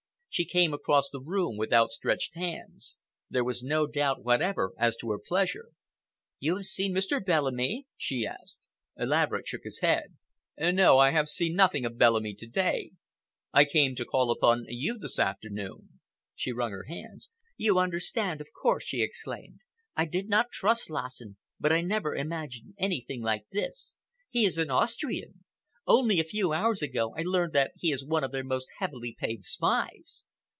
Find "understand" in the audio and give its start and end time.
17.77-18.39